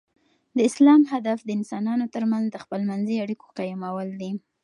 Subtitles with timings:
[0.55, 4.31] د اسلام هدف د انسانانو تر منځ د خپل منځي اړیکو قایمول دي.